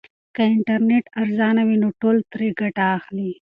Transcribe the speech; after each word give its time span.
که 0.35 0.41
انټرنیټ 0.53 1.05
ارزانه 1.21 1.61
وي 1.67 1.77
نو 1.83 1.89
ټول 2.01 2.17
ترې 2.31 2.47
ګټه 2.59 2.83
اخلي. 2.97 3.31